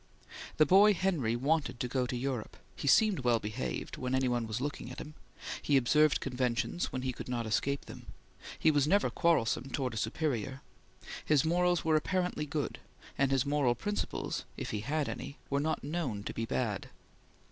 The 0.57 0.65
boy 0.65 0.95
Henry 0.95 1.35
wanted 1.35 1.79
to 1.79 1.87
go 1.87 2.07
to 2.07 2.17
Europe; 2.17 2.57
he 2.75 2.87
seemed 2.87 3.19
well 3.19 3.37
behaved, 3.39 3.97
when 3.97 4.15
any 4.15 4.27
one 4.27 4.47
was 4.47 4.59
looking 4.59 4.89
at 4.89 4.97
him; 4.97 5.13
he 5.61 5.77
observed 5.77 6.19
conventions, 6.19 6.91
when 6.91 7.03
he 7.03 7.13
could 7.13 7.29
not 7.29 7.45
escape 7.45 7.85
them; 7.85 8.07
he 8.57 8.71
was 8.71 8.87
never 8.87 9.11
quarrelsome, 9.11 9.69
towards 9.69 9.93
a 9.93 9.97
superior; 10.01 10.63
his 11.23 11.45
morals 11.45 11.85
were 11.85 11.95
apparently 11.95 12.47
good, 12.47 12.79
and 13.15 13.29
his 13.31 13.45
moral 13.45 13.75
principles, 13.75 14.43
if 14.57 14.71
he 14.71 14.79
had 14.79 15.07
any, 15.07 15.37
were 15.51 15.59
not 15.59 15.83
known 15.83 16.23
to 16.23 16.33
be 16.33 16.47
bad. 16.47 16.89